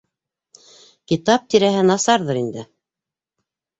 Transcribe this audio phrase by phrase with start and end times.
[1.11, 2.65] Китап тирәһе насарҙыр инде?